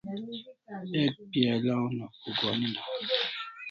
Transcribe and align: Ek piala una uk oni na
Ek 1.03 1.15
piala 1.31 1.73
una 1.85 2.05
uk 2.29 2.39
oni 2.49 2.67
na 2.73 2.81